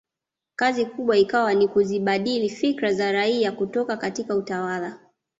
Kazi 0.55 0.85
kubwa 0.85 1.17
ikawa 1.17 1.53
ni 1.53 1.67
kuzibadili 1.67 2.49
fikra 2.49 2.93
za 2.93 3.11
raia 3.11 3.51
kutoka 3.51 3.97
katika 3.97 4.35
utawala 4.35 4.99